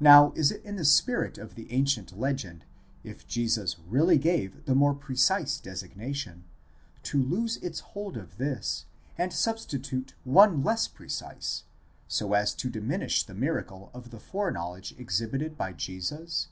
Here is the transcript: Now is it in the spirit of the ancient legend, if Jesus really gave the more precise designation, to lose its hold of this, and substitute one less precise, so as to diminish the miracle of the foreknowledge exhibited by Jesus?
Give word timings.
Now 0.00 0.32
is 0.32 0.50
it 0.50 0.60
in 0.64 0.74
the 0.74 0.84
spirit 0.84 1.38
of 1.38 1.54
the 1.54 1.70
ancient 1.70 2.18
legend, 2.18 2.64
if 3.04 3.28
Jesus 3.28 3.78
really 3.78 4.18
gave 4.18 4.64
the 4.64 4.74
more 4.74 4.92
precise 4.92 5.60
designation, 5.60 6.42
to 7.04 7.22
lose 7.22 7.58
its 7.58 7.78
hold 7.94 8.16
of 8.16 8.38
this, 8.38 8.86
and 9.16 9.32
substitute 9.32 10.14
one 10.24 10.64
less 10.64 10.88
precise, 10.88 11.62
so 12.08 12.32
as 12.34 12.54
to 12.54 12.70
diminish 12.70 13.22
the 13.24 13.34
miracle 13.34 13.92
of 13.94 14.10
the 14.10 14.18
foreknowledge 14.18 14.96
exhibited 14.98 15.56
by 15.56 15.72
Jesus? 15.72 16.48